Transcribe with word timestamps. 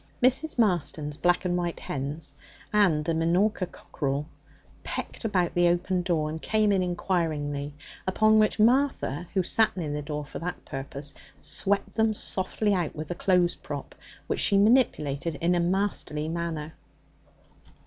Mrs. 0.23 0.57
Marston's 0.57 1.15
black 1.15 1.45
and 1.45 1.55
white 1.55 1.79
hens 1.81 2.33
and 2.73 3.05
the 3.05 3.13
minorca 3.13 3.67
cockerel 3.67 4.25
pecked 4.83 5.23
about 5.23 5.53
the 5.53 5.67
open 5.67 6.01
door 6.01 6.27
and 6.27 6.41
came 6.41 6.71
in 6.71 6.81
inquiringly, 6.81 7.75
upon 8.07 8.39
which 8.39 8.57
Martha, 8.57 9.27
who 9.35 9.43
sat 9.43 9.77
near 9.77 9.91
the 9.91 10.01
door 10.01 10.25
for 10.25 10.39
that 10.39 10.65
purpose, 10.65 11.13
swept 11.39 11.93
them 11.93 12.15
softly 12.15 12.73
out 12.73 12.95
with 12.95 13.09
the 13.09 13.13
clothes 13.13 13.55
prop, 13.57 13.93
which 14.25 14.39
she 14.39 14.57
manipulated 14.57 15.35
in 15.35 15.53
a 15.53 15.59
masterly 15.59 16.27
manner. 16.27 16.73